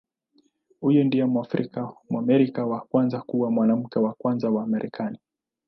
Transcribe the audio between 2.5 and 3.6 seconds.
wa kwanza kuwa